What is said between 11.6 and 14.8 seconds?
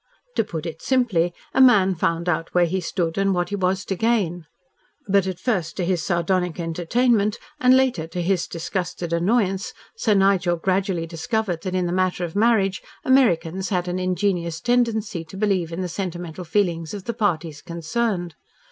that in the matter of marriage, Americans had an ingenuous